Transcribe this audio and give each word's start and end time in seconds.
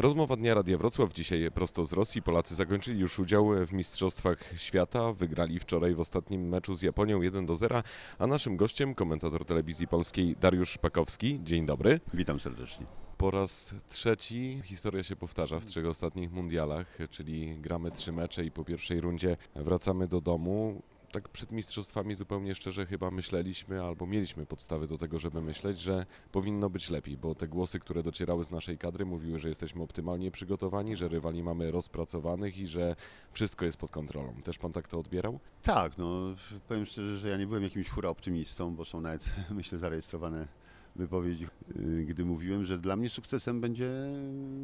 Rozmowa 0.00 0.36
Dnia 0.36 0.54
Radia 0.54 0.78
Wrocław 0.78 1.12
dzisiaj 1.12 1.50
prosto 1.54 1.84
z 1.84 1.92
Rosji. 1.92 2.22
Polacy 2.22 2.54
zakończyli 2.54 3.00
już 3.00 3.18
udział 3.18 3.66
w 3.66 3.72
Mistrzostwach 3.72 4.52
Świata. 4.56 5.12
Wygrali 5.12 5.58
wczoraj 5.58 5.94
w 5.94 6.00
ostatnim 6.00 6.48
meczu 6.48 6.74
z 6.74 6.82
Japonią 6.82 7.22
1 7.22 7.46
do 7.46 7.56
0, 7.56 7.82
a 8.18 8.26
naszym 8.26 8.56
gościem 8.56 8.94
komentator 8.94 9.44
telewizji 9.44 9.88
polskiej 9.88 10.36
Dariusz 10.40 10.70
Szpakowski. 10.70 11.40
Dzień 11.42 11.66
dobry. 11.66 12.00
Witam 12.14 12.40
serdecznie. 12.40 12.86
Po 13.16 13.30
raz 13.30 13.74
trzeci 13.86 14.60
historia 14.64 15.02
się 15.02 15.16
powtarza 15.16 15.60
w 15.60 15.66
trzech 15.66 15.86
ostatnich 15.86 16.32
mundialach, 16.32 16.98
czyli 17.10 17.56
gramy 17.56 17.90
trzy 17.90 18.12
mecze 18.12 18.44
i 18.44 18.50
po 18.50 18.64
pierwszej 18.64 19.00
rundzie 19.00 19.36
wracamy 19.54 20.08
do 20.08 20.20
domu. 20.20 20.82
Tak 21.12 21.28
przed 21.28 21.52
mistrzostwami 21.52 22.14
zupełnie 22.14 22.54
szczerze 22.54 22.86
chyba 22.86 23.10
myśleliśmy, 23.10 23.82
albo 23.82 24.06
mieliśmy 24.06 24.46
podstawy 24.46 24.86
do 24.86 24.98
tego, 24.98 25.18
żeby 25.18 25.42
myśleć, 25.42 25.80
że 25.80 26.06
powinno 26.32 26.70
być 26.70 26.90
lepiej, 26.90 27.16
bo 27.16 27.34
te 27.34 27.48
głosy, 27.48 27.80
które 27.80 28.02
docierały 28.02 28.44
z 28.44 28.50
naszej 28.50 28.78
kadry 28.78 29.04
mówiły, 29.06 29.38
że 29.38 29.48
jesteśmy 29.48 29.82
optymalnie 29.82 30.30
przygotowani, 30.30 30.96
że 30.96 31.08
rywali 31.08 31.42
mamy 31.42 31.70
rozpracowanych 31.70 32.58
i 32.58 32.66
że 32.66 32.96
wszystko 33.32 33.64
jest 33.64 33.76
pod 33.76 33.90
kontrolą. 33.90 34.34
Też 34.44 34.58
pan 34.58 34.72
tak 34.72 34.88
to 34.88 34.98
odbierał? 34.98 35.40
Tak, 35.62 35.98
no 35.98 36.34
powiem 36.68 36.86
szczerze, 36.86 37.18
że 37.18 37.28
ja 37.28 37.36
nie 37.36 37.46
byłem 37.46 37.62
jakimś 37.62 37.88
hura 37.88 38.08
optymistą, 38.08 38.74
bo 38.74 38.84
są 38.84 39.00
nawet, 39.00 39.30
myślę, 39.50 39.78
zarejestrowane 39.78 40.48
wypowiedzi, 40.96 41.46
yy, 41.74 42.04
gdy 42.04 42.24
mówiłem, 42.24 42.64
że 42.64 42.78
dla 42.78 42.96
mnie 42.96 43.10
sukcesem 43.10 43.60
będzie 43.60 43.90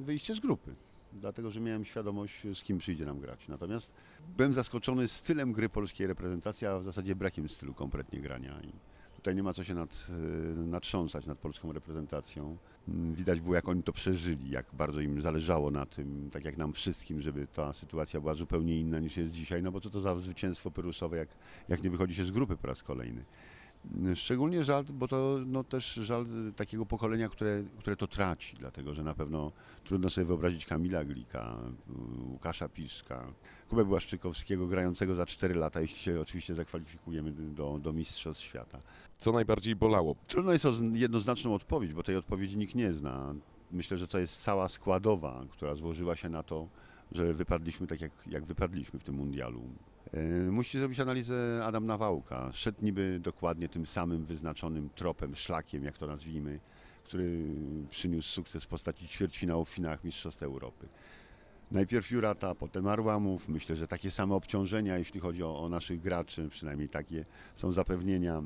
wyjście 0.02 0.34
z 0.34 0.40
grupy. 0.40 0.74
Dlatego, 1.20 1.50
że 1.50 1.60
miałem 1.60 1.84
świadomość, 1.84 2.46
z 2.54 2.62
kim 2.62 2.78
przyjdzie 2.78 3.04
nam 3.04 3.20
grać. 3.20 3.48
Natomiast 3.48 3.92
byłem 4.36 4.54
zaskoczony 4.54 5.08
stylem 5.08 5.52
gry 5.52 5.68
polskiej 5.68 6.06
reprezentacji, 6.06 6.66
a 6.66 6.78
w 6.78 6.84
zasadzie 6.84 7.16
brakiem 7.16 7.48
stylu 7.48 7.74
kompletnie 7.74 8.20
grania. 8.20 8.60
I 8.62 8.72
tutaj 9.16 9.34
nie 9.34 9.42
ma 9.42 9.52
co 9.52 9.64
się 9.64 9.74
nad, 9.74 10.08
yy, 10.56 10.66
natrząsać 10.66 11.26
nad 11.26 11.38
polską 11.38 11.72
reprezentacją. 11.72 12.56
Mm, 12.88 13.14
Widać 13.14 13.40
było, 13.40 13.54
jak 13.54 13.68
oni 13.68 13.82
to 13.82 13.92
przeżyli, 13.92 14.50
jak 14.50 14.66
bardzo 14.72 15.00
im 15.00 15.22
zależało 15.22 15.70
na 15.70 15.86
tym, 15.86 16.30
tak 16.32 16.44
jak 16.44 16.56
nam 16.56 16.72
wszystkim, 16.72 17.20
żeby 17.20 17.46
ta 17.46 17.72
sytuacja 17.72 18.20
była 18.20 18.34
zupełnie 18.34 18.80
inna 18.80 18.98
niż 18.98 19.16
jest 19.16 19.32
dzisiaj. 19.32 19.62
No 19.62 19.72
bo 19.72 19.80
co 19.80 19.90
to 19.90 20.00
za 20.00 20.18
zwycięstwo 20.18 20.70
pyrusowe, 20.70 21.16
jak, 21.16 21.28
jak 21.68 21.82
nie 21.82 21.90
wychodzi 21.90 22.14
się 22.14 22.24
z 22.24 22.30
grupy 22.30 22.56
po 22.56 22.66
raz 22.66 22.82
kolejny. 22.82 23.24
Szczególnie 24.14 24.64
żal, 24.64 24.84
bo 24.92 25.08
to 25.08 25.38
no, 25.46 25.64
też 25.64 25.94
żal 25.94 26.26
takiego 26.56 26.86
pokolenia, 26.86 27.28
które, 27.28 27.64
które 27.78 27.96
to 27.96 28.06
traci, 28.06 28.56
dlatego 28.56 28.94
że 28.94 29.02
na 29.02 29.14
pewno 29.14 29.52
trudno 29.84 30.10
sobie 30.10 30.24
wyobrazić 30.24 30.66
Kamila 30.66 31.04
Glika, 31.04 31.56
Łukasza 32.30 32.68
Piszka, 32.68 33.26
Kubę 33.68 33.84
Błaszczykowskiego 33.84 34.66
grającego 34.66 35.14
za 35.14 35.26
4 35.26 35.54
lata, 35.54 35.80
jeśli 35.80 35.98
się 35.98 36.20
oczywiście 36.20 36.54
zakwalifikujemy 36.54 37.32
do, 37.32 37.78
do 37.82 37.92
Mistrzostw 37.92 38.42
Świata. 38.42 38.78
Co 39.18 39.32
najbardziej 39.32 39.76
bolało? 39.76 40.16
Trudno 40.28 40.52
jest 40.52 40.66
o 40.66 40.72
jednoznaczną 40.92 41.54
odpowiedź, 41.54 41.94
bo 41.94 42.02
tej 42.02 42.16
odpowiedzi 42.16 42.56
nikt 42.56 42.74
nie 42.74 42.92
zna. 42.92 43.34
Myślę, 43.72 43.96
że 43.96 44.08
to 44.08 44.18
jest 44.18 44.42
cała 44.42 44.68
składowa, 44.68 45.44
która 45.50 45.74
złożyła 45.74 46.16
się 46.16 46.28
na 46.28 46.42
to, 46.42 46.68
że 47.12 47.34
wypadliśmy 47.34 47.86
tak, 47.86 48.00
jak, 48.00 48.12
jak 48.26 48.44
wypadliśmy 48.44 49.00
w 49.00 49.04
tym 49.04 49.14
mundialu. 49.14 49.62
E, 50.12 50.50
Musi 50.50 50.78
zrobić 50.78 51.00
analizę 51.00 51.60
Adam 51.64 51.86
Nawałka. 51.86 52.52
Szedł 52.52 52.78
niby 52.84 53.20
dokładnie 53.22 53.68
tym 53.68 53.86
samym 53.86 54.24
wyznaczonym 54.24 54.90
tropem, 54.94 55.34
szlakiem, 55.34 55.84
jak 55.84 55.98
to 55.98 56.06
nazwijmy, 56.06 56.60
który 57.04 57.46
przyniósł 57.90 58.28
sukces 58.28 58.64
w 58.64 58.68
postaci 58.68 59.08
ćwierćfinału 59.08 59.64
w 59.64 59.68
finałach 59.68 60.04
Mistrzostw 60.04 60.42
Europy. 60.42 60.88
Najpierw 61.70 62.10
Jurata, 62.10 62.54
potem 62.54 62.88
Arłamów. 62.88 63.48
Myślę, 63.48 63.76
że 63.76 63.88
takie 63.88 64.10
same 64.10 64.34
obciążenia, 64.34 64.98
jeśli 64.98 65.20
chodzi 65.20 65.42
o, 65.42 65.58
o 65.58 65.68
naszych 65.68 66.00
graczy, 66.00 66.48
przynajmniej 66.48 66.88
takie 66.88 67.24
są 67.54 67.72
zapewnienia. 67.72 68.42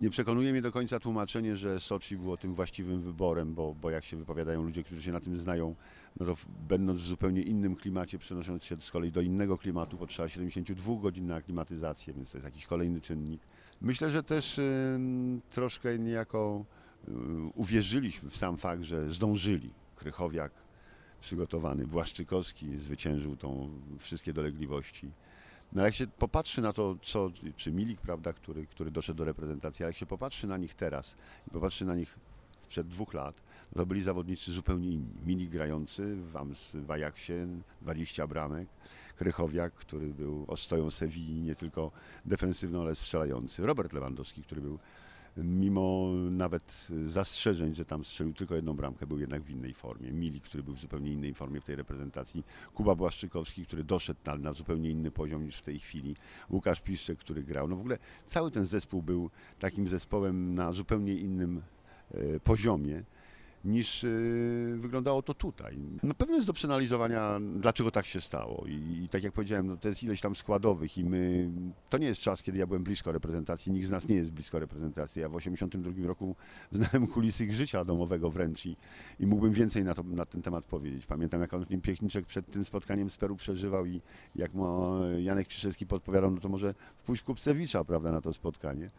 Nie 0.00 0.10
przekonuje 0.10 0.52
mnie 0.52 0.62
do 0.62 0.72
końca 0.72 1.00
tłumaczenie, 1.00 1.56
że 1.56 1.80
Soczi 1.80 2.16
było 2.16 2.36
tym 2.36 2.54
właściwym 2.54 3.00
wyborem, 3.00 3.54
bo, 3.54 3.74
bo 3.74 3.90
jak 3.90 4.04
się 4.04 4.16
wypowiadają 4.16 4.62
ludzie, 4.62 4.82
którzy 4.82 5.02
się 5.02 5.12
na 5.12 5.20
tym 5.20 5.38
znają, 5.38 5.74
no 6.20 6.26
to 6.26 6.36
będąc 6.68 7.00
w 7.00 7.04
zupełnie 7.04 7.42
innym 7.42 7.76
klimacie, 7.76 8.18
przenosząc 8.18 8.64
się 8.64 8.76
z 8.80 8.90
kolei 8.90 9.12
do 9.12 9.20
innego 9.20 9.58
klimatu, 9.58 9.96
potrzeba 9.96 10.28
72 10.28 10.94
godzin 11.00 11.26
na 11.26 11.34
aklimatyzację, 11.34 12.14
więc 12.14 12.30
to 12.30 12.38
jest 12.38 12.44
jakiś 12.44 12.66
kolejny 12.66 13.00
czynnik. 13.00 13.40
Myślę, 13.80 14.10
że 14.10 14.22
też 14.22 14.58
ym, 14.58 15.40
troszkę 15.50 15.98
niejako 15.98 16.64
y, 17.08 17.12
uwierzyliśmy 17.54 18.30
w 18.30 18.36
sam 18.36 18.58
fakt, 18.58 18.82
że 18.82 19.10
zdążyli. 19.10 19.70
Krychowiak 19.96 20.52
przygotowany, 21.20 21.86
Błaszczykowski 21.86 22.78
zwyciężył 22.78 23.36
tą 23.36 23.70
wszystkie 23.98 24.32
dolegliwości. 24.32 25.10
No 25.76 25.82
ale 25.82 25.88
jak 25.88 25.94
się 25.94 26.06
popatrzy 26.06 26.62
na 26.62 26.72
to, 26.72 26.96
co, 27.02 27.30
czy 27.56 27.72
Milik, 27.72 28.00
prawda, 28.00 28.32
który, 28.32 28.66
który 28.66 28.90
doszedł 28.90 29.18
do 29.18 29.24
reprezentacji, 29.24 29.84
ale 29.84 29.88
jak 29.88 29.96
się 29.96 30.06
popatrzy 30.06 30.46
na 30.46 30.56
nich 30.56 30.74
teraz 30.74 31.16
i 31.48 31.50
popatrzy 31.50 31.84
na 31.84 31.94
nich 31.94 32.18
sprzed 32.60 32.88
dwóch 32.88 33.14
lat, 33.14 33.42
no 33.72 33.82
to 33.82 33.86
byli 33.86 34.02
zawodnicy 34.02 34.52
zupełnie 34.52 34.88
inni. 34.88 35.14
Milik 35.26 35.50
grający 35.50 36.16
w, 36.16 36.36
Ams, 36.36 36.76
w 36.76 36.90
Ajaxie, 36.90 37.48
20 37.82 38.26
bramek, 38.26 38.68
Krychowiak, 39.16 39.72
który 39.72 40.06
był 40.06 40.44
ostoją 40.48 40.90
Sewilli, 40.90 41.42
nie 41.42 41.54
tylko 41.54 41.90
defensywną, 42.24 42.80
ale 42.80 42.94
strzelający, 42.94 43.66
Robert 43.66 43.92
Lewandowski, 43.92 44.42
który 44.42 44.60
był 44.60 44.78
mimo 45.36 46.12
nawet 46.30 46.88
zastrzeżeń, 47.06 47.74
że 47.74 47.84
tam 47.84 48.04
strzelił 48.04 48.34
tylko 48.34 48.54
jedną 48.54 48.74
bramkę, 48.74 49.06
był 49.06 49.18
jednak 49.18 49.42
w 49.42 49.50
innej 49.50 49.74
formie. 49.74 50.12
Milik, 50.12 50.44
który 50.44 50.62
był 50.62 50.74
w 50.74 50.78
zupełnie 50.78 51.12
innej 51.12 51.34
formie 51.34 51.60
w 51.60 51.64
tej 51.64 51.76
reprezentacji. 51.76 52.44
Kuba 52.74 52.94
Błaszczykowski, 52.94 53.66
który 53.66 53.84
doszedł 53.84 54.20
na, 54.24 54.36
na 54.36 54.52
zupełnie 54.52 54.90
inny 54.90 55.10
poziom 55.10 55.44
niż 55.44 55.56
w 55.56 55.62
tej 55.62 55.78
chwili. 55.78 56.16
Łukasz 56.50 56.80
Piszczek, 56.80 57.18
który 57.18 57.42
grał. 57.42 57.68
No 57.68 57.76
w 57.76 57.80
ogóle 57.80 57.98
cały 58.26 58.50
ten 58.50 58.64
zespół 58.64 59.02
był 59.02 59.30
takim 59.58 59.88
zespołem 59.88 60.54
na 60.54 60.72
zupełnie 60.72 61.14
innym 61.14 61.62
e, 62.10 62.40
poziomie 62.40 63.02
niż 63.66 64.04
e, 64.04 64.08
wyglądało 64.76 65.22
to 65.22 65.34
tutaj. 65.34 65.78
Na 66.02 66.14
pewno 66.14 66.34
jest 66.34 66.46
do 66.46 66.52
przeanalizowania, 66.52 67.40
dlaczego 67.60 67.90
tak 67.90 68.06
się 68.06 68.20
stało. 68.20 68.64
I, 68.68 69.04
i 69.04 69.08
tak 69.08 69.22
jak 69.22 69.32
powiedziałem, 69.32 69.66
no 69.66 69.76
to 69.76 69.88
jest 69.88 70.02
ileś 70.02 70.20
tam 70.20 70.34
składowych 70.34 70.98
i 70.98 71.04
my, 71.04 71.50
to 71.90 71.98
nie 71.98 72.06
jest 72.06 72.20
czas, 72.20 72.42
kiedy 72.42 72.58
ja 72.58 72.66
byłem 72.66 72.84
blisko 72.84 73.12
reprezentacji, 73.12 73.72
nikt 73.72 73.86
z 73.86 73.90
nas 73.90 74.08
nie 74.08 74.16
jest 74.16 74.32
blisko 74.32 74.58
reprezentacji. 74.58 75.22
Ja 75.22 75.28
w 75.28 75.36
82 75.36 76.06
roku 76.06 76.36
znałem 76.70 77.06
kulisy 77.06 77.52
życia 77.52 77.84
domowego 77.84 78.30
wręcz 78.30 78.66
i, 78.66 78.76
i 79.20 79.26
mógłbym 79.26 79.52
więcej 79.52 79.84
na, 79.84 79.94
to, 79.94 80.02
na 80.02 80.24
ten 80.24 80.42
temat 80.42 80.64
powiedzieć. 80.64 81.06
Pamiętam, 81.06 81.40
jak 81.40 81.54
Antonin 81.54 81.80
Piechniczek 81.80 82.26
przed 82.26 82.50
tym 82.50 82.64
spotkaniem 82.64 83.10
z 83.10 83.16
Peru 83.16 83.36
przeżywał 83.36 83.86
i 83.86 84.00
jak 84.36 84.54
mu 84.54 84.66
Janek 85.18 85.48
Krzyszewski 85.48 85.86
podpowiadał, 85.86 86.30
no 86.30 86.40
to 86.40 86.48
może 86.48 86.74
wpuść 86.96 87.22
Kupcewicza, 87.22 87.84
prawda, 87.84 88.12
na 88.12 88.20
to 88.20 88.32
spotkanie. 88.32 88.90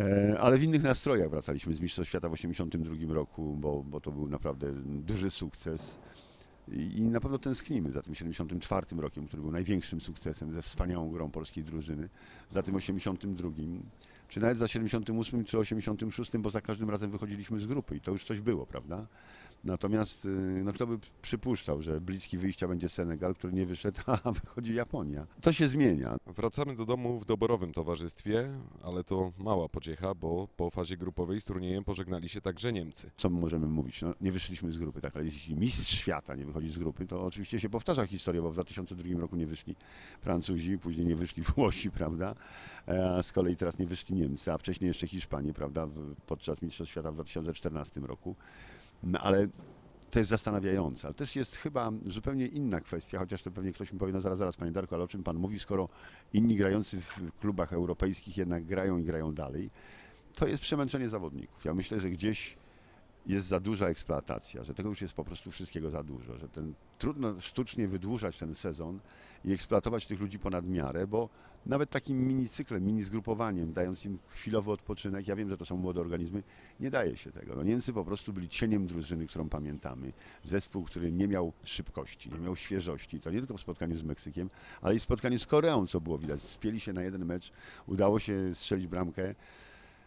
E, 0.00 0.38
Ale 0.40 0.58
w 0.58 0.62
innych 0.62 0.82
nastrojach 0.82 1.30
wracaliśmy 1.30 1.74
z 1.74 1.80
Mistrzostw 1.80 2.08
Świata 2.08 2.28
w 2.28 2.32
1982 2.32 3.14
roku, 3.14 3.56
bo, 3.60 3.82
bo 3.82 4.00
to 4.00 4.12
był 4.12 4.28
naprawdę 4.28 4.72
duży 4.84 5.30
sukces. 5.30 5.98
I, 6.68 7.00
na 7.02 7.20
pewno 7.20 7.38
tęsknimy 7.38 7.90
za 7.90 8.02
tym 8.02 8.14
74 8.14 8.86
rokiem, 8.96 9.26
który 9.26 9.42
był 9.42 9.52
największym 9.52 10.00
sukcesem, 10.00 10.52
ze 10.52 10.62
wspaniałą 10.62 11.10
grą 11.10 11.30
polskiej 11.30 11.64
drużyny, 11.64 12.08
za 12.50 12.62
tym 12.62 12.74
82, 12.74 13.50
czy 14.28 14.40
nawet 14.40 14.58
za 14.58 14.68
78 14.68 15.44
czy 15.44 15.58
86, 15.58 16.36
bo 16.38 16.50
za 16.50 16.60
każdym 16.60 16.90
razem 16.90 17.10
wychodziliśmy 17.10 17.60
z 17.60 17.66
grupy 17.66 17.96
i 17.96 18.00
to 18.00 18.10
już 18.12 18.24
coś 18.24 18.40
było, 18.40 18.66
prawda? 18.66 19.06
Natomiast 19.64 20.24
y, 20.24 20.28
no 20.64 20.72
kto 20.72 20.86
by 20.86 20.98
przypuszczał, 21.22 21.82
że 21.82 22.00
bliski 22.00 22.38
wyjścia 22.38 22.68
będzie 22.68 22.88
Senegal, 22.88 23.34
który 23.34 23.52
nie 23.52 23.66
wyszedł, 23.66 24.00
a 24.24 24.32
wychodzi 24.32 24.74
Japonia. 24.74 25.26
To 25.40 25.52
się 25.52 25.68
zmienia. 25.68 26.16
Wracamy 26.26 26.76
do 26.76 26.84
domu 26.84 27.18
w 27.18 27.24
doborowym 27.24 27.72
towarzystwie, 27.72 28.48
ale 28.82 29.04
to 29.04 29.32
mała 29.38 29.68
pociecha, 29.68 30.14
bo 30.14 30.48
po 30.56 30.70
fazie 30.70 30.96
grupowej 30.96 31.40
z 31.40 31.44
turniejem 31.44 31.84
pożegnali 31.84 32.28
się 32.28 32.40
także 32.40 32.72
Niemcy. 32.72 33.10
co 33.16 33.30
my 33.30 33.40
możemy 33.40 33.66
mówić? 33.66 34.02
No, 34.02 34.14
nie 34.20 34.32
wyszliśmy 34.32 34.72
z 34.72 34.78
grupy, 34.78 35.00
tak, 35.00 35.16
ale 35.16 35.24
jeśli 35.24 35.54
mistrz 35.56 35.98
świata 35.98 36.34
nie 36.34 36.46
wychodzi 36.46 36.70
z 36.70 36.78
grupy, 36.78 37.06
to 37.06 37.24
oczywiście 37.24 37.60
się 37.60 37.68
powtarza 37.68 38.06
historia, 38.06 38.42
bo 38.42 38.50
w 38.50 38.54
2002 38.54 39.20
roku 39.20 39.36
nie 39.36 39.46
wyszli 39.46 39.76
Francuzi, 40.20 40.78
później 40.78 41.06
nie 41.06 41.16
wyszli 41.16 41.42
Włosi, 41.54 41.90
prawda, 41.90 42.34
E, 42.88 43.16
a 43.16 43.22
z 43.22 43.32
kolei 43.32 43.56
teraz 43.56 43.78
nie 43.78 43.86
wyszli 43.86 44.14
Niemcy, 44.14 44.52
a 44.52 44.58
wcześniej 44.58 44.88
jeszcze 44.88 45.06
Hiszpanie, 45.06 45.52
prawda, 45.52 45.88
podczas 46.26 46.62
Mistrzostw 46.62 46.92
Świata 46.92 47.10
w 47.10 47.14
2014 47.14 48.00
roku. 48.00 48.36
No, 49.04 49.18
ale 49.18 49.48
to 50.10 50.18
jest 50.18 50.30
zastanawiające, 50.30 51.06
ale 51.06 51.14
też 51.14 51.36
jest 51.36 51.56
chyba 51.56 51.90
zupełnie 52.06 52.46
inna 52.46 52.80
kwestia, 52.80 53.18
chociaż 53.18 53.42
to 53.42 53.50
pewnie 53.50 53.72
ktoś 53.72 53.92
mi 53.92 53.98
powie, 53.98 54.12
no 54.12 54.20
zaraz, 54.20 54.38
zaraz, 54.38 54.56
panie 54.56 54.72
Darku, 54.72 54.94
ale 54.94 55.04
o 55.04 55.08
czym 55.08 55.22
pan 55.22 55.36
mówi, 55.36 55.58
skoro 55.58 55.88
inni 56.32 56.56
grający 56.56 57.00
w 57.00 57.20
klubach 57.40 57.72
europejskich 57.72 58.36
jednak 58.36 58.64
grają 58.64 58.98
i 58.98 59.04
grają 59.04 59.34
dalej, 59.34 59.70
to 60.34 60.46
jest 60.46 60.62
przemęczenie 60.62 61.08
zawodników. 61.08 61.64
Ja 61.64 61.74
myślę, 61.74 62.00
że 62.00 62.10
gdzieś 62.10 62.56
jest 63.26 63.46
za 63.46 63.60
duża 63.60 63.86
eksploatacja, 63.86 64.64
że 64.64 64.74
tego 64.74 64.88
już 64.88 65.02
jest 65.02 65.14
po 65.14 65.24
prostu 65.24 65.50
wszystkiego 65.50 65.90
za 65.90 66.02
dużo, 66.02 66.38
że 66.38 66.48
ten, 66.48 66.74
trudno 66.98 67.40
sztucznie 67.40 67.88
wydłużać 67.88 68.38
ten 68.38 68.54
sezon 68.54 68.98
i 69.44 69.52
eksploatować 69.52 70.06
tych 70.06 70.20
ludzi 70.20 70.38
ponad 70.38 70.66
miarę, 70.66 71.06
bo 71.06 71.28
nawet 71.66 71.90
takim 71.90 72.26
minicyklem, 72.26 72.86
mini 72.86 73.02
zgrupowaniem, 73.02 73.72
dając 73.72 74.04
im 74.04 74.18
chwilowy 74.28 74.72
odpoczynek, 74.72 75.28
ja 75.28 75.36
wiem, 75.36 75.48
że 75.48 75.56
to 75.56 75.64
są 75.64 75.76
młode 75.76 76.00
organizmy, 76.00 76.42
nie 76.80 76.90
daje 76.90 77.16
się 77.16 77.32
tego. 77.32 77.54
No, 77.54 77.62
Niemcy 77.62 77.92
po 77.92 78.04
prostu 78.04 78.32
byli 78.32 78.48
cieniem 78.48 78.86
drużyny, 78.86 79.26
którą 79.26 79.48
pamiętamy. 79.48 80.12
Zespół, 80.42 80.84
który 80.84 81.12
nie 81.12 81.28
miał 81.28 81.52
szybkości, 81.62 82.30
nie 82.30 82.38
miał 82.38 82.56
świeżości. 82.56 83.20
To 83.20 83.30
nie 83.30 83.38
tylko 83.38 83.56
w 83.56 83.60
spotkaniu 83.60 83.96
z 83.96 84.02
Meksykiem, 84.02 84.48
ale 84.82 84.94
i 84.94 84.98
w 84.98 85.02
spotkaniu 85.02 85.38
z 85.38 85.46
Koreą, 85.46 85.86
co 85.86 86.00
było 86.00 86.18
widać. 86.18 86.42
Spieli 86.42 86.80
się 86.80 86.92
na 86.92 87.02
jeden 87.02 87.24
mecz, 87.24 87.52
udało 87.86 88.18
się 88.18 88.54
strzelić 88.54 88.86
bramkę 88.86 89.34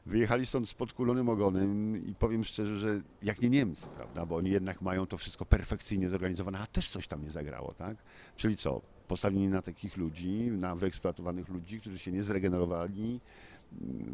wyjechali 0.07 0.45
stąd 0.45 0.69
z 0.69 0.73
podkulonym 0.73 1.29
ogonem 1.29 2.05
i 2.05 2.15
powiem 2.15 2.43
szczerze, 2.43 2.75
że 2.75 3.01
jak 3.23 3.41
nie 3.41 3.49
Niemcy, 3.49 3.87
prawda, 3.95 4.25
bo 4.25 4.35
oni 4.35 4.49
jednak 4.49 4.81
mają 4.81 5.05
to 5.05 5.17
wszystko 5.17 5.45
perfekcyjnie 5.45 6.09
zorganizowane, 6.09 6.59
a 6.59 6.67
też 6.67 6.89
coś 6.89 7.07
tam 7.07 7.23
nie 7.23 7.31
zagrało, 7.31 7.73
tak? 7.73 7.97
Czyli 8.35 8.57
co? 8.57 8.81
Postawieni 9.07 9.47
na 9.47 9.61
takich 9.61 9.97
ludzi, 9.97 10.31
na 10.51 10.75
wyeksploatowanych 10.75 11.49
ludzi, 11.49 11.79
którzy 11.79 11.99
się 11.99 12.11
nie 12.11 12.23
zregenerowali. 12.23 13.19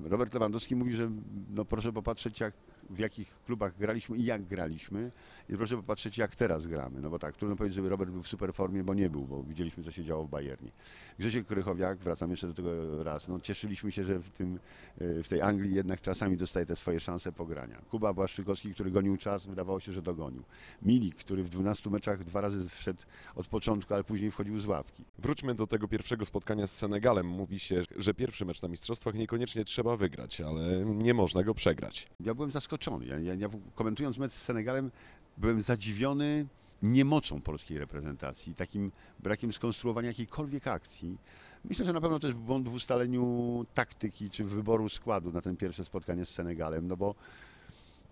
Robert 0.03 0.33
Lewandowski 0.33 0.75
mówi, 0.75 0.95
że 0.95 1.11
no 1.49 1.65
proszę 1.65 1.93
popatrzeć, 1.93 2.39
jak, 2.39 2.53
w 2.89 2.99
jakich 2.99 3.39
klubach 3.45 3.77
graliśmy 3.77 4.17
i 4.17 4.25
jak 4.25 4.43
graliśmy 4.43 5.11
i 5.49 5.57
proszę 5.57 5.75
popatrzeć, 5.75 6.17
jak 6.17 6.35
teraz 6.35 6.67
gramy. 6.67 7.01
No 7.01 7.09
bo 7.09 7.19
tak, 7.19 7.37
trudno 7.37 7.55
powiedzieć, 7.55 7.75
żeby 7.75 7.89
Robert 7.89 8.11
był 8.11 8.23
w 8.23 8.27
super 8.27 8.53
formie, 8.53 8.83
bo 8.83 8.93
nie 8.93 9.09
był, 9.09 9.25
bo 9.25 9.43
widzieliśmy, 9.43 9.83
co 9.83 9.91
się 9.91 10.03
działo 10.03 10.25
w 10.25 10.29
Bayernie. 10.29 10.71
Grzesiek 11.19 11.45
Krychowiak, 11.45 11.97
wracam 11.97 12.31
jeszcze 12.31 12.47
do 12.47 12.53
tego 12.53 13.03
raz, 13.03 13.27
no 13.27 13.39
cieszyliśmy 13.39 13.91
się, 13.91 14.03
że 14.03 14.19
w, 14.19 14.29
tym, 14.29 14.59
e, 14.97 15.23
w 15.23 15.27
tej 15.27 15.41
Anglii 15.41 15.75
jednak 15.75 16.01
czasami 16.01 16.37
dostaje 16.37 16.65
te 16.65 16.75
swoje 16.75 16.99
szanse 16.99 17.31
pogrania. 17.31 17.81
Kuba 17.89 18.13
Błaszczykowski, 18.13 18.73
który 18.73 18.91
gonił 18.91 19.17
czas, 19.17 19.45
wydawało 19.45 19.79
się, 19.79 19.93
że 19.93 20.01
dogonił. 20.01 20.43
Milik, 20.81 21.15
który 21.15 21.43
w 21.43 21.49
12 21.49 21.89
meczach 21.89 22.23
dwa 22.23 22.41
razy 22.41 22.69
wszedł 22.69 23.01
od 23.35 23.47
początku, 23.47 23.93
ale 23.93 24.03
później 24.03 24.31
wchodził 24.31 24.59
z 24.59 24.65
ławki. 24.65 25.03
Wróćmy 25.17 25.55
do 25.55 25.67
tego 25.67 25.87
pierwszego 25.87 26.25
spotkania 26.25 26.67
z 26.67 26.71
Senegalem. 26.71 27.27
Mówi 27.27 27.59
się, 27.59 27.81
że 27.95 28.13
pierwszy 28.13 28.45
mecz 28.45 28.61
na 28.61 28.67
Mistrzostwach 28.67 29.15
niekoniecznie 29.15 29.42
trzeba 29.65 29.97
wygrać, 29.97 30.41
ale 30.41 30.85
nie 30.85 31.13
można 31.13 31.43
go 31.43 31.53
przegrać. 31.53 32.07
Ja 32.19 32.33
byłem 32.33 32.51
zaskoczony. 32.51 33.05
Ja, 33.05 33.19
ja, 33.19 33.33
ja 33.33 33.49
komentując 33.75 34.17
mecz 34.17 34.31
z 34.31 34.41
Senegalem 34.41 34.91
byłem 35.37 35.61
zadziwiony 35.61 36.45
niemocą 36.83 37.41
polskiej 37.41 37.79
reprezentacji, 37.79 38.55
takim 38.55 38.91
brakiem 39.19 39.53
skonstruowania 39.53 40.07
jakiejkolwiek 40.07 40.67
akcji. 40.67 41.17
Myślę, 41.65 41.85
że 41.85 41.93
na 41.93 42.01
pewno 42.01 42.19
też 42.19 42.33
błąd 42.33 42.69
w 42.69 42.73
ustaleniu 42.73 43.65
taktyki 43.73 44.29
czy 44.29 44.43
wyboru 44.43 44.89
składu 44.89 45.31
na 45.31 45.41
ten 45.41 45.55
pierwsze 45.57 45.85
spotkanie 45.85 46.25
z 46.25 46.29
Senegalem, 46.29 46.87
no 46.87 46.97
bo, 46.97 47.15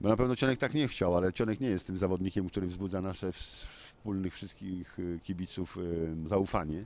bo 0.02 0.10
na 0.10 0.18
pewno 0.18 0.36
Cionek 0.36 0.60
tak 0.60 0.74
nie 0.74 0.88
chciał, 0.88 1.18
ale 1.18 1.34
Cionek 1.34 1.60
nie 1.60 1.68
jest 1.68 1.88
tym 1.88 1.98
zawodnikiem, 1.98 2.50
który 2.50 2.68
wzbudza 2.68 3.02
nasze 3.02 3.32
wspólnych 3.32 4.34
wszystkich 4.34 5.00
y, 5.00 5.20
kibiców 5.24 5.78
y, 5.78 6.28
zaufanie. 6.28 6.86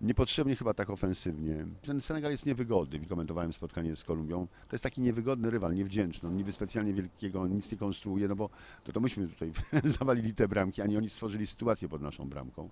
Niepotrzebnie 0.00 0.56
chyba 0.56 0.74
tak 0.74 0.90
ofensywnie. 0.90 1.66
Ten 1.82 2.00
Senegal 2.00 2.30
jest 2.30 2.46
niewygodny. 2.46 3.06
Komentowałem 3.06 3.52
spotkanie 3.52 3.96
z 3.96 4.04
Kolumbią. 4.04 4.46
To 4.68 4.74
jest 4.76 4.82
taki 4.82 5.00
niewygodny 5.00 5.50
rywal, 5.50 5.74
niewdzięczny. 5.74 6.28
On 6.28 6.36
niby 6.36 6.52
specjalnie 6.52 6.92
wielkiego 6.92 7.46
nic 7.46 7.72
nie 7.72 7.78
konstruuje, 7.78 8.28
no 8.28 8.36
bo 8.36 8.50
to, 8.84 8.92
to 8.92 9.00
myśmy 9.00 9.28
tutaj 9.28 9.52
zawalili 9.98 10.34
te 10.34 10.48
bramki, 10.48 10.82
a 10.82 10.86
nie 10.86 10.98
oni 10.98 11.10
stworzyli 11.10 11.46
sytuację 11.46 11.88
pod 11.88 12.02
naszą 12.02 12.28
bramką. 12.28 12.70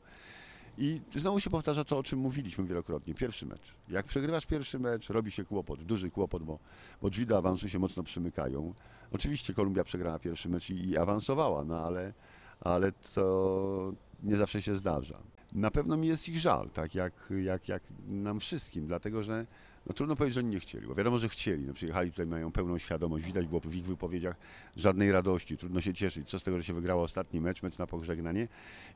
I 0.79 1.01
znowu 1.15 1.41
się 1.41 1.51
powtarza 1.51 1.85
to, 1.85 1.99
o 1.99 2.03
czym 2.03 2.19
mówiliśmy 2.19 2.65
wielokrotnie. 2.65 3.15
Pierwszy 3.15 3.47
mecz. 3.47 3.75
Jak 3.89 4.07
przegrywasz 4.07 4.47
pierwszy 4.47 4.79
mecz, 4.79 5.11
robi 5.11 5.31
się 5.31 5.45
kłopot, 5.45 5.83
duży 5.83 6.11
kłopot, 6.11 6.43
bo, 6.43 6.59
bo 7.03 7.11
drzwi 7.11 7.27
do 7.27 7.39
awansu 7.39 7.69
się 7.69 7.79
mocno 7.79 8.03
przymykają. 8.03 8.75
Oczywiście 9.13 9.55
Kolumbia 9.55 9.85
przegrała 9.85 10.19
pierwszy 10.19 10.49
mecz 10.49 10.71
i, 10.71 10.89
i 10.89 10.97
awansowała, 10.97 11.65
no 11.65 11.79
ale, 11.79 12.13
ale 12.61 12.93
to 13.15 13.93
nie 14.23 14.37
zawsze 14.37 14.63
się 14.63 14.77
zdarza. 14.77 15.19
Na 15.57 15.71
pewno 15.71 15.97
mi 15.97 16.09
jest 16.09 16.29
ich 16.29 16.39
żal, 16.39 16.71
tak 16.71 16.95
jak, 16.95 17.33
jak, 17.43 17.69
jak 17.69 17.83
nam 18.09 18.41
wszystkim, 18.41 18.87
dlatego 18.87 19.23
że 19.23 19.47
no 19.87 19.95
trudno 19.95 20.17
powiedzieć, 20.17 20.35
że 20.35 20.41
oni 20.41 20.51
nie 20.51 20.61
chcieli, 20.61 20.87
bo 20.87 20.95
wiadomo, 20.95 21.19
że 21.19 21.29
chcieli. 21.29 21.67
No 21.67 21.73
przyjechali 21.73 22.11
tutaj, 22.11 22.27
mają 22.27 22.53
pełną 22.53 22.79
świadomość, 22.79 23.25
widać 23.25 23.47
było 23.47 23.61
w 23.61 23.75
ich 23.75 23.85
wypowiedziach 23.85 24.37
żadnej 24.77 25.13
radości, 25.13 25.57
trudno 25.57 25.81
się 25.81 25.95
cieszyć. 25.95 26.29
Co 26.29 26.39
z 26.39 26.43
tego, 26.43 26.57
że 26.57 26.65
się 26.65 26.75
wygrało 26.75 27.03
ostatni 27.03 27.41
mecz, 27.41 27.63
mecz 27.63 27.79
na 27.79 27.87
pożegnanie. 27.87 28.49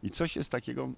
I 0.03 0.11
coś 0.11 0.37
jest 0.37 0.51
takiego, 0.51 0.93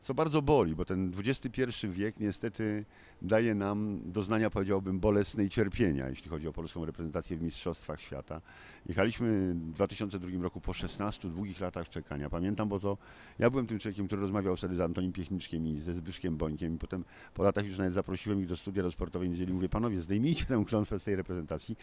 co 0.00 0.14
bardzo 0.14 0.42
boli, 0.42 0.74
bo 0.74 0.84
ten 0.84 1.12
XXI 1.18 1.88
wiek 1.88 2.20
niestety 2.20 2.84
daje 3.22 3.54
nam 3.54 4.00
doznania, 4.04 4.50
powiedziałbym, 4.50 5.00
bolesne 5.00 5.44
i 5.44 5.48
cierpienia, 5.48 6.08
jeśli 6.08 6.30
chodzi 6.30 6.48
o 6.48 6.52
polską 6.52 6.84
reprezentację 6.84 7.36
w 7.36 7.42
Mistrzostwach 7.42 8.00
Świata. 8.00 8.40
Jechaliśmy 8.86 9.54
w 9.54 9.72
2002 9.72 10.42
roku 10.42 10.60
po 10.60 10.72
16 10.72 11.28
długich 11.28 11.60
latach 11.60 11.88
czekania. 11.88 12.30
Pamiętam, 12.30 12.68
bo 12.68 12.80
to 12.80 12.98
ja 13.38 13.50
byłem 13.50 13.66
tym 13.66 13.78
człowiekiem, 13.78 14.06
który 14.06 14.20
rozmawiał 14.20 14.56
wtedy 14.56 14.76
z 14.76 14.80
Antonim 14.80 15.12
Piechniczkiem 15.12 15.66
i 15.66 15.80
ze 15.80 15.94
Zbyszkiem 15.94 16.36
Bońkiem 16.36 16.74
i 16.74 16.78
potem 16.78 17.04
po 17.34 17.42
latach 17.42 17.66
już 17.66 17.78
nawet 17.78 17.94
zaprosiłem 17.94 18.40
ich 18.40 18.46
do 18.46 18.56
studia 18.56 18.82
do 18.82 18.90
sportowej 18.90 19.30
niedzieli. 19.30 19.52
Mówię, 19.52 19.68
panowie, 19.68 20.00
zdejmijcie 20.00 20.44
tę 20.44 20.64
klątwę 20.66 20.98
z 20.98 21.04
tej 21.04 21.16
reprezentacji. 21.16 21.76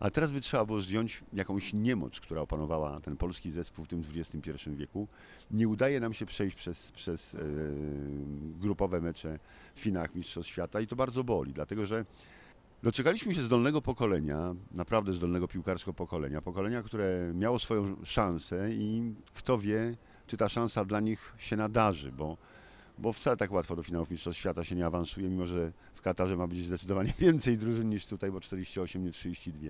A 0.00 0.10
teraz 0.10 0.32
by 0.32 0.40
trzeba 0.40 0.64
było 0.64 0.80
zdjąć 0.80 1.22
jakąś 1.32 1.72
niemoc, 1.72 2.20
która 2.20 2.40
opanowała 2.40 3.00
ten 3.00 3.16
polski 3.16 3.50
zespół 3.50 3.84
w 3.84 3.88
tym 3.88 4.02
XXI 4.16 4.50
wieku. 4.70 5.08
Nie 5.50 5.68
udaje 5.68 6.00
nam 6.00 6.12
się 6.12 6.26
przejść 6.26 6.56
przez, 6.56 6.92
przez 6.92 7.32
yy, 7.32 7.40
grupowe 8.60 9.00
mecze 9.00 9.38
w 9.74 9.80
finałach 9.80 10.14
Mistrzostw 10.14 10.52
Świata 10.52 10.80
i 10.80 10.86
to 10.86 10.96
bardzo 10.96 11.24
boli, 11.24 11.52
dlatego 11.52 11.86
że 11.86 12.04
doczekaliśmy 12.82 13.34
się 13.34 13.40
zdolnego 13.40 13.82
pokolenia, 13.82 14.54
naprawdę 14.70 15.12
zdolnego 15.12 15.48
piłkarskiego 15.48 15.94
pokolenia, 15.94 16.42
pokolenia, 16.42 16.82
które 16.82 17.32
miało 17.34 17.58
swoją 17.58 17.96
szansę 18.04 18.70
i 18.72 19.14
kto 19.34 19.58
wie, 19.58 19.96
czy 20.26 20.36
ta 20.36 20.48
szansa 20.48 20.84
dla 20.84 21.00
nich 21.00 21.34
się 21.38 21.56
nadarzy, 21.56 22.12
bo 22.12 22.36
bo 22.98 23.12
wcale 23.12 23.36
tak 23.36 23.52
łatwo 23.52 23.76
do 23.76 23.82
finałów 23.82 24.10
Mistrzostw 24.10 24.40
Świata 24.40 24.64
się 24.64 24.74
nie 24.74 24.86
awansuje, 24.86 25.28
mimo 25.28 25.46
że 25.46 25.72
w 25.94 26.00
Katarze 26.00 26.36
ma 26.36 26.46
być 26.46 26.66
zdecydowanie 26.66 27.12
więcej 27.18 27.58
drużyn 27.58 27.90
niż 27.90 28.06
tutaj, 28.06 28.30
bo 28.30 28.40
48, 28.40 29.04
nie 29.04 29.10
32. 29.10 29.68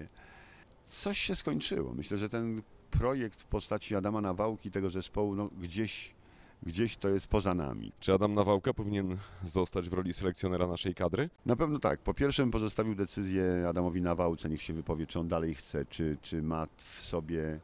Coś 0.86 1.18
się 1.18 1.36
skończyło. 1.36 1.94
Myślę, 1.94 2.18
że 2.18 2.28
ten 2.28 2.62
projekt 2.90 3.42
w 3.42 3.46
postaci 3.46 3.96
Adama 3.96 4.20
Nawałki, 4.20 4.70
tego 4.70 4.90
zespołu, 4.90 5.34
no 5.34 5.50
gdzieś, 5.60 6.14
gdzieś 6.62 6.96
to 6.96 7.08
jest 7.08 7.28
poza 7.28 7.54
nami. 7.54 7.92
Czy 8.00 8.12
Adam 8.12 8.34
Nawałka 8.34 8.74
powinien 8.74 9.16
zostać 9.44 9.88
w 9.88 9.92
roli 9.92 10.12
selekcjonera 10.12 10.66
naszej 10.66 10.94
kadry? 10.94 11.30
Na 11.46 11.56
pewno 11.56 11.78
tak. 11.78 12.00
Po 12.00 12.14
pierwsze 12.14 12.50
pozostawił 12.50 12.94
decyzję 12.94 13.66
Adamowi 13.68 14.02
Nawałce, 14.02 14.48
niech 14.48 14.62
się 14.62 14.72
wypowie, 14.72 15.06
czy 15.06 15.20
on 15.20 15.28
dalej 15.28 15.54
chce, 15.54 15.86
czy, 15.86 16.16
czy 16.22 16.42
ma 16.42 16.66
w 16.76 17.00
sobie 17.00 17.60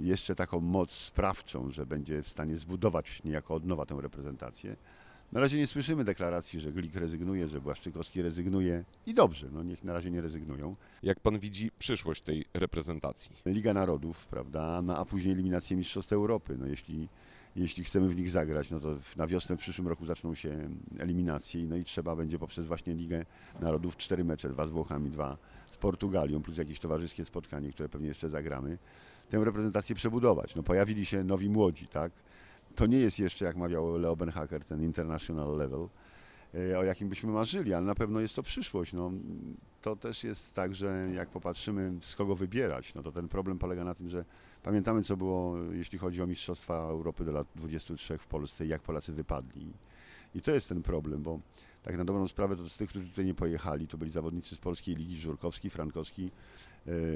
jeszcze 0.00 0.34
taką 0.34 0.60
moc 0.60 0.92
sprawczą, 0.92 1.70
że 1.70 1.86
będzie 1.86 2.22
w 2.22 2.28
stanie 2.28 2.56
zbudować 2.56 3.22
niejako 3.24 3.54
od 3.54 3.64
nowa 3.64 3.86
tę 3.86 3.98
reprezentację. 4.00 4.76
Na 5.32 5.40
razie 5.40 5.58
nie 5.58 5.66
słyszymy 5.66 6.04
deklaracji, 6.04 6.60
że 6.60 6.72
Glik 6.72 6.94
rezygnuje, 6.94 7.48
że 7.48 7.60
Błaszczykowski 7.60 8.22
rezygnuje 8.22 8.84
i 9.06 9.14
dobrze, 9.14 9.48
no 9.52 9.62
niech 9.62 9.84
na 9.84 9.92
razie 9.92 10.10
nie 10.10 10.20
rezygnują. 10.20 10.76
Jak 11.02 11.20
pan 11.20 11.38
widzi 11.38 11.70
przyszłość 11.78 12.22
tej 12.22 12.44
reprezentacji? 12.54 13.36
Liga 13.46 13.74
Narodów, 13.74 14.26
prawda, 14.26 14.82
no, 14.82 14.96
a 14.96 15.04
później 15.04 15.32
eliminację 15.32 15.76
Mistrzostw 15.76 16.12
Europy. 16.12 16.56
No 16.58 16.66
jeśli, 16.66 17.08
jeśli 17.56 17.84
chcemy 17.84 18.08
w 18.08 18.16
nich 18.16 18.30
zagrać, 18.30 18.70
no 18.70 18.80
to 18.80 18.96
na 19.16 19.26
wiosnę 19.26 19.56
w 19.56 19.60
przyszłym 19.60 19.88
roku 19.88 20.06
zaczną 20.06 20.34
się 20.34 20.70
eliminacje 20.98 21.64
no 21.64 21.76
i 21.76 21.84
trzeba 21.84 22.16
będzie 22.16 22.38
poprzez 22.38 22.66
właśnie 22.66 22.94
Ligę 22.94 23.24
Narodów 23.60 23.96
cztery 23.96 24.24
mecze, 24.24 24.48
dwa 24.48 24.66
z 24.66 24.70
Włochami, 24.70 25.10
dwa 25.10 25.38
z 25.66 25.76
Portugalią, 25.76 26.42
plus 26.42 26.58
jakieś 26.58 26.78
towarzyskie 26.78 27.24
spotkanie, 27.24 27.72
które 27.72 27.88
pewnie 27.88 28.08
jeszcze 28.08 28.28
zagramy 28.28 28.78
tę 29.32 29.44
reprezentację 29.44 29.94
przebudować. 29.94 30.54
No, 30.54 30.62
pojawili 30.62 31.06
się 31.06 31.24
nowi 31.24 31.50
młodzi, 31.50 31.86
tak? 31.86 32.12
To 32.74 32.86
nie 32.86 32.98
jest 32.98 33.18
jeszcze, 33.18 33.44
jak 33.44 33.56
mawiał 33.56 33.98
Leo 33.98 34.16
Benhacker, 34.16 34.64
ten 34.64 34.82
international 34.82 35.56
level, 35.56 35.88
e, 36.54 36.78
o 36.78 36.84
jakim 36.84 37.08
byśmy 37.08 37.32
marzyli, 37.32 37.74
ale 37.74 37.86
na 37.86 37.94
pewno 37.94 38.20
jest 38.20 38.36
to 38.36 38.42
przyszłość. 38.42 38.92
No, 38.92 39.12
to 39.82 39.96
też 39.96 40.24
jest 40.24 40.54
tak, 40.54 40.74
że 40.74 41.08
jak 41.14 41.28
popatrzymy, 41.28 41.92
z 42.00 42.16
kogo 42.16 42.34
wybierać, 42.34 42.94
no 42.94 43.02
to 43.02 43.12
ten 43.12 43.28
problem 43.28 43.58
polega 43.58 43.84
na 43.84 43.94
tym, 43.94 44.08
że 44.08 44.24
pamiętamy, 44.62 45.02
co 45.02 45.16
było, 45.16 45.56
jeśli 45.72 45.98
chodzi 45.98 46.22
o 46.22 46.26
Mistrzostwa 46.26 46.74
Europy 46.74 47.24
do 47.24 47.32
lat 47.32 47.46
23 47.56 48.18
w 48.18 48.26
Polsce 48.26 48.66
jak 48.66 48.82
Polacy 48.82 49.12
wypadli. 49.12 49.72
I 50.34 50.40
to 50.42 50.52
jest 50.52 50.68
ten 50.68 50.82
problem, 50.82 51.22
bo 51.22 51.40
tak 51.82 51.98
na 51.98 52.04
dobrą 52.04 52.28
sprawę 52.28 52.56
to 52.56 52.68
z 52.68 52.76
tych, 52.76 52.90
którzy 52.90 53.06
tutaj 53.06 53.24
nie 53.24 53.34
pojechali, 53.34 53.88
to 53.88 53.98
byli 53.98 54.10
zawodnicy 54.10 54.54
z 54.54 54.58
polskiej 54.58 54.96
ligi, 54.96 55.16
Żurkowski, 55.16 55.70
Frankowski, 55.70 56.30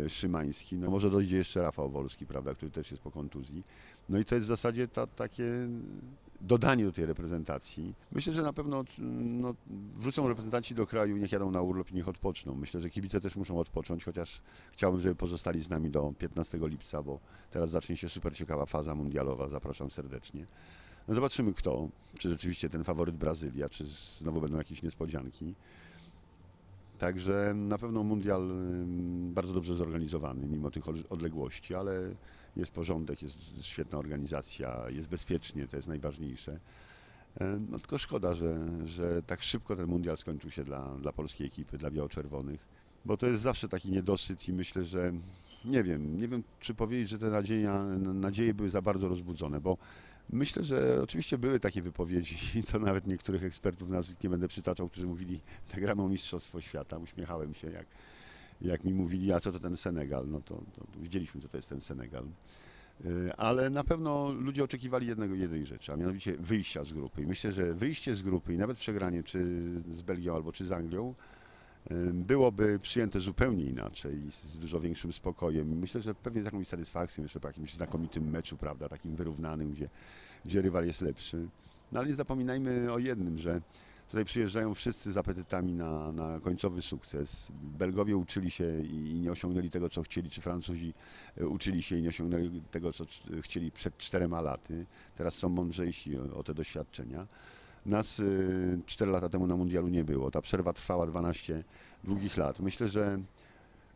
e, 0.05 0.09
Szymański, 0.09 0.77
no 0.77 0.91
może 0.91 1.11
dojdzie 1.11 1.37
jeszcze 1.37 1.63
Rafał 1.63 1.91
Wolski, 1.91 2.27
prawda, 2.27 2.55
który 2.55 2.71
też 2.71 2.91
jest 2.91 3.03
po 3.03 3.11
kontuzji. 3.11 3.65
No 4.09 4.19
i 4.19 4.25
to 4.25 4.35
jest 4.35 4.47
w 4.47 4.49
zasadzie 4.49 4.89
ta, 4.89 5.07
takie 5.07 5.49
dodanie 6.41 6.85
do 6.85 6.93
tej 6.93 7.07
reprezentacji. 7.07 7.95
Myślę, 8.13 8.33
że 8.33 8.43
na 8.43 8.53
pewno 8.53 8.85
no, 8.99 9.55
wrócą 9.97 10.29
reprezentanci 10.29 10.75
do 10.75 10.87
kraju, 10.87 11.17
niech 11.17 11.33
jadą 11.33 11.51
na 11.51 11.63
urlop 11.63 11.91
i 11.91 11.95
niech 11.95 12.09
odpoczną. 12.09 12.55
Myślę, 12.55 12.81
że 12.81 12.91
kibice 12.91 13.21
też 13.21 13.37
muszą 13.37 13.59
odpocząć, 13.59 14.05
chociaż 14.05 14.43
chciałbym, 14.73 15.01
żeby 15.01 15.15
pozostali 15.15 15.63
z 15.63 15.71
nami 15.71 15.91
do 15.91 16.13
15 16.19 16.59
lipca, 16.63 17.03
bo 17.03 17.21
teraz 17.51 17.71
zacznie 17.71 17.97
się 17.97 18.09
super 18.09 18.37
ciekawa 18.37 18.67
faza 18.67 18.95
mundialowa. 18.95 19.49
Zapraszam 19.49 19.91
serdecznie. 19.91 20.47
No 21.09 21.15
zobaczymy 21.15 21.53
kto, 21.53 21.89
czy 22.19 22.29
rzeczywiście 22.29 22.69
ten 22.69 22.85
faworyt 22.85 23.17
Brazylia, 23.17 23.69
czy 23.69 23.85
znowu 24.19 24.41
będą 24.41 24.59
jakieś 24.59 24.83
niespodzianki. 24.83 25.55
Także 26.99 27.53
na 27.57 27.79
pewno 27.79 28.03
mundial 28.03 28.51
bardzo 29.35 29.53
dobrze 29.53 29.75
zorganizowany, 29.75 30.47
mimo 30.47 30.71
tych 30.71 30.85
odległości, 31.11 31.75
ale 31.75 32.15
jest 32.57 32.73
porządek, 32.73 33.23
jest 33.23 33.37
świetna 33.61 33.99
organizacja, 33.99 34.91
jest 34.91 35.09
bezpiecznie, 35.09 35.69
to 35.69 35.77
jest 35.77 35.89
najważniejsze. 35.89 36.61
No 37.71 37.79
tylko 37.79 37.99
szkoda, 37.99 38.35
że, 38.35 38.67
że 38.85 39.23
tak 39.23 39.43
szybko 39.43 39.77
ten 39.77 39.87
mundial 39.87 40.17
skończył 40.17 40.51
się 40.51 40.65
dla, 40.65 40.97
dla 40.99 41.13
polskiej 41.13 41.47
ekipy, 41.47 41.79
dla 41.79 41.91
biało-czerwonych, 41.91 42.61
bo 43.05 43.17
to 43.17 43.27
jest 43.27 43.41
zawsze 43.41 43.69
taki 43.69 43.91
niedosyt 43.91 44.49
i 44.49 44.53
myślę, 44.53 44.85
że 44.85 45.13
nie 45.65 45.85
wiem, 45.85 46.21
nie 46.21 46.29
wiem 46.29 46.43
czy 46.61 46.75
powiedzieć, 46.75 47.09
że 47.09 47.19
te 47.19 47.31
nadzieje, 47.31 47.73
nadzieje 48.15 48.55
były 48.55 48.71
za 48.71 48.83
bardzo 48.83 49.09
rozbudzone, 49.09 49.61
bo 49.61 49.77
Myślę, 50.31 50.65
że 50.65 51.03
oczywiście 51.03 51.39
były 51.39 51.61
takie 51.61 51.83
wypowiedzi 51.83 52.37
to 52.73 52.79
nawet 52.79 53.07
niektórych 53.07 53.45
ekspertów, 53.45 53.89
nazwisk 53.89 54.23
nie 54.23 54.31
będę 54.31 54.49
przytaczał, 54.49 54.89
którzy 54.89 55.07
mówili 55.07 55.41
zagramy 55.75 56.09
Mistrzostwo 56.09 56.61
Świata. 56.61 56.99
Uśmiechałem 56.99 57.55
się, 57.55 57.71
jak, 57.71 57.87
jak 58.61 58.85
mi 58.85 58.95
mówili, 58.95 59.33
a 59.33 59.41
co 59.41 59.53
to 59.53 59.61
ten 59.61 59.77
Senegal, 59.77 60.29
no 60.29 60.41
to, 60.41 60.55
to 60.55 60.87
widzieliśmy, 60.97 61.41
co 61.41 61.49
to 61.49 61.57
jest 61.57 61.69
ten 61.69 61.81
Senegal. 61.81 62.25
Y, 63.05 63.33
Ale 63.37 63.71
na 63.71 63.85
pewno 63.85 64.33
ludzie 64.33 64.65
oczekiwali 64.65 65.07
jednego, 65.07 65.35
jednej 65.35 65.67
rzeczy, 65.67 65.93
a 65.93 65.97
mianowicie 65.97 66.37
wyjścia 66.37 66.85
z 66.85 66.93
grupy. 66.93 67.23
I 67.23 67.27
myślę, 67.27 67.53
że 67.53 67.75
wyjście 67.75 68.15
z 68.15 68.23
grupy 68.23 68.55
i 68.55 68.59
nawet 68.59 68.79
przegranie 68.79 69.23
czy 69.23 69.45
z 69.93 70.03
Belgią 70.03 70.35
albo 70.35 70.53
czy 70.53 70.67
z 70.67 70.73
Anglią 70.73 71.15
byłoby 72.13 72.79
przyjęte 72.79 73.21
zupełnie 73.21 73.65
inaczej, 73.65 74.21
z 74.31 74.59
dużo 74.59 74.81
większym 74.81 75.13
spokojem. 75.13 75.79
Myślę, 75.79 76.01
że 76.01 76.15
pewnie 76.15 76.43
z 76.43 76.45
jakąś 76.45 76.69
satysfakcją 76.69 77.23
jeszcze 77.23 77.41
po 77.41 77.49
jakimś 77.49 77.75
znakomitym 77.75 78.31
meczu, 78.31 78.57
prawda, 78.57 78.89
takim 78.89 79.17
wyrównanym, 79.17 79.73
gdzie, 79.73 79.89
gdzie 80.45 80.63
rywal 80.63 80.87
jest 80.87 81.01
lepszy. 81.01 81.49
No 81.93 82.01
ale 82.01 82.09
nie 82.09 82.15
zapominajmy 82.15 82.93
o 82.93 82.99
jednym, 82.99 83.39
że 83.39 83.61
tutaj 84.09 84.25
przyjeżdżają 84.25 84.75
wszyscy 84.75 85.13
z 85.13 85.17
apetytami 85.17 85.75
na, 85.75 86.13
na 86.13 86.41
końcowy 86.41 86.83
sukces. 86.83 87.53
Belgowie 87.79 88.17
uczyli 88.17 88.51
się 88.51 88.83
i, 88.85 89.21
nie 89.21 89.33
osiągnęli 89.33 89.71
tego, 89.71 89.89
co 89.89 90.03
chcieli, 90.03 90.31
czy 90.31 90.41
Francuzi 90.41 90.95
e, 91.37 91.47
uczyli 91.47 91.83
się 91.83 91.97
i 91.97 92.03
nie 92.03 92.09
osiągnęli 92.09 92.63
tego, 92.71 92.93
co 92.93 93.05
chcieli 93.43 93.73
przed 93.73 93.99
czterema 93.99 94.41
laty. 94.41 94.87
Teraz 95.17 95.35
są 95.35 95.49
mądrzejsi 95.49 96.19
o, 96.19 96.37
o 96.37 96.43
te 96.43 96.55
doświadczenia. 96.55 97.27
Nas 97.87 98.21
y, 98.21 98.79
4 98.87 99.11
lata 99.11 99.29
temu 99.29 99.47
na 99.47 99.57
mundialu 99.57 99.89
nie 99.89 100.05
było. 100.05 100.31
Ta 100.31 100.43
przerwa 100.43 100.73
trwała 100.73 101.07
12 101.07 101.65
długich 102.05 102.37
lat. 102.37 102.61
Myślę, 102.61 102.89
że, 102.89 103.19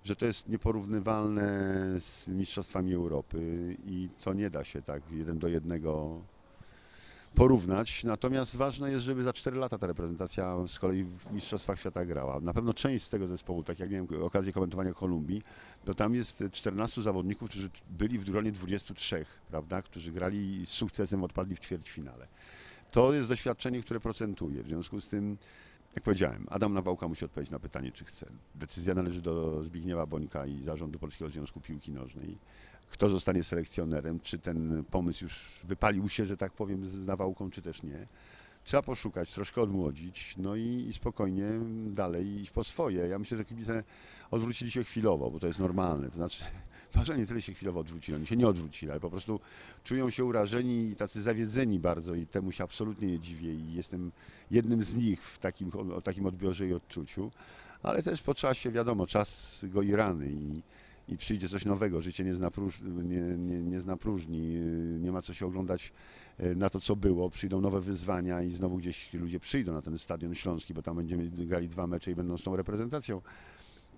że 0.04 0.16
to 0.16 0.26
jest 0.26 0.48
nieporównywalne 0.48 1.50
z 2.00 2.28
Mistrzostwami 2.28 2.94
Europy 2.94 3.76
i 3.86 4.08
to 4.24 4.32
nie 4.34 4.50
da 4.50 4.64
się 4.64 4.82
tak 4.82 5.02
jeden 5.12 5.38
do 5.38 5.48
jednego 5.48 6.20
porównać. 7.34 8.04
Natomiast 8.04 8.56
ważne 8.56 8.90
jest, 8.90 9.04
żeby 9.04 9.22
za 9.22 9.32
4 9.32 9.56
lata 9.56 9.78
ta 9.78 9.86
reprezentacja 9.86 10.56
z 10.68 10.78
kolei 10.78 11.04
w 11.04 11.32
Mistrzostwach 11.32 11.80
Świata 11.80 12.04
grała. 12.04 12.40
Na 12.40 12.54
pewno 12.54 12.74
część 12.74 13.04
z 13.04 13.08
tego 13.08 13.28
zespołu, 13.28 13.62
tak 13.62 13.80
jak 13.80 13.90
miałem 13.90 14.08
okazję 14.22 14.52
komentowania 14.52 14.94
Kolumbii, 14.94 15.42
to 15.84 15.94
tam 15.94 16.14
jest 16.14 16.44
14 16.52 17.02
zawodników, 17.02 17.48
którzy 17.48 17.70
byli 17.90 18.18
w 18.18 18.30
gronie 18.30 18.52
23, 18.52 19.26
prawda, 19.48 19.82
którzy 19.82 20.12
grali 20.12 20.66
z 20.66 20.68
sukcesem, 20.68 21.24
odpadli 21.24 21.56
w 21.56 21.60
ćwierćfinale. 21.60 22.26
To 22.90 23.12
jest 23.12 23.28
doświadczenie, 23.28 23.82
które 23.82 24.00
procentuje. 24.00 24.62
W 24.62 24.66
związku 24.66 25.00
z 25.00 25.08
tym, 25.08 25.36
jak 25.94 26.04
powiedziałem, 26.04 26.46
Adam 26.50 26.74
Nawałka 26.74 27.08
musi 27.08 27.24
odpowiedzieć 27.24 27.52
na 27.52 27.58
pytanie, 27.58 27.92
czy 27.92 28.04
chce. 28.04 28.26
Decyzja 28.54 28.94
należy 28.94 29.22
do 29.22 29.64
Zbigniewa 29.64 30.06
Bońka 30.06 30.46
i 30.46 30.62
zarządu 30.62 30.98
Polskiego 30.98 31.30
Związku 31.30 31.60
Piłki 31.60 31.92
Nożnej. 31.92 32.38
Kto 32.90 33.08
zostanie 33.08 33.44
selekcjonerem, 33.44 34.20
czy 34.20 34.38
ten 34.38 34.84
pomysł 34.90 35.24
już 35.24 35.60
wypalił 35.64 36.08
się, 36.08 36.26
że 36.26 36.36
tak 36.36 36.52
powiem, 36.52 36.86
z 36.86 37.06
Nawałką, 37.06 37.50
czy 37.50 37.62
też 37.62 37.82
nie. 37.82 38.06
Trzeba 38.64 38.82
poszukać, 38.82 39.32
troszkę 39.32 39.62
odmłodzić, 39.62 40.34
no 40.38 40.56
i, 40.56 40.86
i 40.88 40.92
spokojnie 40.92 41.48
dalej 41.86 42.40
iść 42.40 42.50
po 42.50 42.64
swoje. 42.64 43.06
Ja 43.06 43.18
myślę, 43.18 43.36
że 43.38 43.44
kibice 43.44 43.84
odwrócili 44.30 44.70
się 44.70 44.84
chwilowo, 44.84 45.30
bo 45.30 45.40
to 45.40 45.46
jest 45.46 45.58
normalne. 45.58 46.08
To 46.08 46.14
znaczy, 46.14 46.44
może 46.94 47.18
nie 47.18 47.26
tyle 47.26 47.42
się 47.42 47.52
chwilowo 47.52 47.80
odwrócili, 47.80 48.16
oni 48.16 48.26
się 48.26 48.36
nie 48.36 48.46
odwrócili, 48.46 48.90
ale 48.90 49.00
po 49.00 49.10
prostu 49.10 49.40
czują 49.84 50.10
się 50.10 50.24
urażeni 50.24 50.88
i 50.88 50.96
tacy 50.96 51.22
zawiedzeni 51.22 51.78
bardzo 51.78 52.14
i 52.14 52.26
temu 52.26 52.52
się 52.52 52.64
absolutnie 52.64 53.08
nie 53.08 53.18
dziwię 53.18 53.54
i 53.54 53.72
jestem 53.72 54.12
jednym 54.50 54.82
z 54.82 54.94
nich 54.94 55.24
w 55.24 55.38
takim, 55.38 55.70
o 55.96 56.00
takim 56.00 56.26
odbiorze 56.26 56.68
i 56.68 56.72
odczuciu. 56.72 57.30
Ale 57.82 58.02
też 58.02 58.22
po 58.22 58.34
czasie, 58.34 58.70
wiadomo, 58.70 59.06
czas 59.06 59.60
goi 59.68 59.92
rany 59.92 60.30
i, 60.30 60.62
i 61.08 61.16
przyjdzie 61.16 61.48
coś 61.48 61.64
nowego. 61.64 62.02
Życie 62.02 62.24
nie 62.24 62.34
zna, 62.34 62.50
próż, 62.50 62.80
nie, 62.80 63.20
nie, 63.20 63.62
nie 63.62 63.80
zna 63.80 63.96
próżni, 63.96 64.40
nie 65.00 65.12
ma 65.12 65.22
co 65.22 65.34
się 65.34 65.46
oglądać 65.46 65.92
yy, 66.38 66.56
na 66.56 66.70
to, 66.70 66.80
co 66.80 66.96
było. 66.96 67.30
Przyjdą 67.30 67.60
nowe 67.60 67.80
wyzwania 67.80 68.42
i 68.42 68.50
znowu 68.50 68.76
gdzieś 68.76 69.12
ludzie 69.14 69.40
przyjdą 69.40 69.72
na 69.72 69.82
ten 69.82 69.98
stadion 69.98 70.34
śląski, 70.34 70.74
bo 70.74 70.82
tam 70.82 70.96
będziemy 70.96 71.28
grali 71.28 71.68
dwa 71.68 71.86
mecze 71.86 72.10
i 72.10 72.14
będą 72.14 72.38
z 72.38 72.42
tą 72.42 72.56
reprezentacją. 72.56 73.20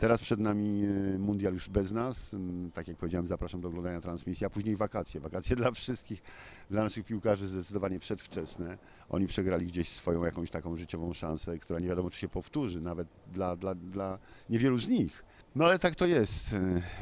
Teraz 0.02 0.22
przed 0.22 0.40
nami 0.40 0.80
yy, 0.80 1.18
mundial 1.18 1.54
już 1.54 1.68
bez 1.68 1.92
nas. 1.92 2.34
Ym, 2.34 2.70
Tak 2.74 2.88
jak 2.88 2.96
powiedziałem, 2.96 3.26
zapraszam 3.26 3.60
do 3.60 3.68
oglądania 3.68 4.00
transmisji, 4.00 4.46
a 4.46 4.50
później 4.50 4.76
wakacje. 4.76 5.20
Wakacje 5.20 5.56
dla 5.62 5.70
wszystkich, 5.70 6.22
dla 6.70 6.82
naszych 6.82 7.06
piłkarzy 7.06 7.48
zdecydowanie 7.48 7.98
przedwczesne. 7.98 8.78
Oni 9.08 9.26
przegrali 9.26 9.66
gdzieś 9.66 9.88
swoją 9.88 10.24
jakąś 10.24 10.50
taką 10.50 10.76
życiową 10.76 11.12
szansę, 11.12 11.58
która 11.58 11.80
nie 11.80 11.88
wiadomo, 11.88 12.10
czy 12.10 12.18
się 12.18 12.28
powtórzy, 12.28 12.80
nawet 12.80 13.08
dla, 13.32 13.56
dla, 13.56 13.74
dla 13.74 14.18
niewielu 14.50 14.78
z 14.78 14.88
nich. 14.88 15.24
No 15.54 15.64
ale 15.64 15.78
tak 15.78 15.94
to 15.94 16.06
jest. 16.06 16.56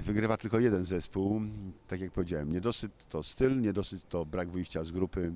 Wygrywa 0.06 0.36
tylko 0.36 0.58
jeden 0.58 0.84
zespół. 0.84 1.40
Tak 1.88 2.00
jak 2.00 2.12
powiedziałem, 2.12 2.52
niedosyt 2.52 2.92
to 3.08 3.22
styl, 3.22 3.60
niedosyt 3.60 4.08
to 4.08 4.26
brak 4.26 4.50
wyjścia 4.50 4.84
z 4.84 4.90
grupy 4.90 5.32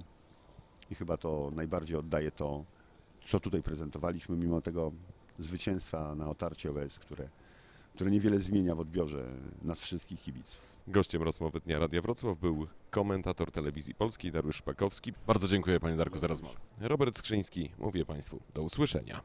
i 0.90 0.94
chyba 0.94 1.16
to 1.16 1.50
najbardziej 1.54 1.96
oddaje 1.96 2.30
to, 2.30 2.64
co 3.28 3.40
tutaj 3.40 3.62
prezentowaliśmy, 3.62 4.36
mimo 4.36 4.60
tego 4.60 4.92
zwycięstwa 5.38 6.14
na 6.14 6.28
otarcie 6.28 6.70
OS, 6.70 6.98
które, 6.98 7.28
które 7.94 8.10
niewiele 8.10 8.38
zmienia 8.38 8.74
w 8.74 8.80
odbiorze 8.80 9.26
nas 9.62 9.80
wszystkich 9.80 10.20
kibiców. 10.20 10.74
Gościem 10.88 11.22
rozmowy 11.22 11.60
Dnia 11.60 11.78
Radia 11.78 12.02
Wrocław 12.02 12.38
był 12.38 12.66
komentator 12.90 13.50
telewizji 13.50 13.94
polskiej 13.94 14.32
Dariusz 14.32 14.56
Szpakowski. 14.56 15.12
Bardzo 15.26 15.48
dziękuję 15.48 15.80
panie 15.80 15.96
Darku 15.96 16.18
za 16.18 16.26
rozmowę. 16.26 16.54
Robert 16.80 17.18
Skrzyński, 17.18 17.70
mówię 17.78 18.04
państwu 18.04 18.40
do 18.54 18.62
usłyszenia. 18.62 19.24